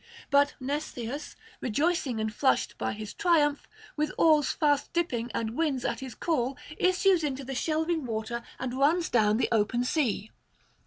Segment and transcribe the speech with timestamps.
[0.31, 5.99] But Mnestheus, rejoicing and flushed by his triumph, with oars fast dipping and winds at
[5.99, 10.31] his call, issues into the shelving water and runs down the open sea.